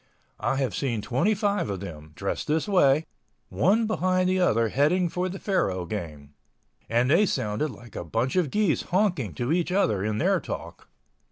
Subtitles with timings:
[0.39, 3.05] I have seen 25 of them, dressed this way,
[3.49, 8.49] one behind the other heading for the faro game—and they sounded like a bunch of
[8.49, 10.89] geese honking to each other in their talk.